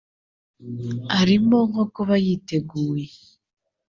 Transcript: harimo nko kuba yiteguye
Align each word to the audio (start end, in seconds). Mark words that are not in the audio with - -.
harimo 1.15 1.57
nko 1.69 1.83
kuba 1.93 2.13
yiteguye 2.25 3.07